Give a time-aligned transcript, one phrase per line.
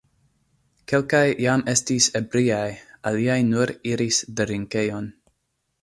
[0.91, 2.65] Kelkaj jam estis ebriaj,
[3.13, 5.17] aliaj nur iris drinkejon.